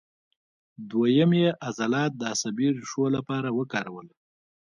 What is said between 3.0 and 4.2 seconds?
لپاره وکارول.